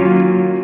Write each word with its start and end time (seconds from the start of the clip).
Música 0.00 0.59